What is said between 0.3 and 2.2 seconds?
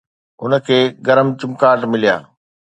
هن کي گرم چمڪاٽ مليا